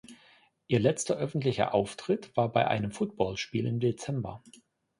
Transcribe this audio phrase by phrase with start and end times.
[0.67, 4.41] Ihr letzter öffentlicher Auftritt war bei einem Football-Spiel im Dezember.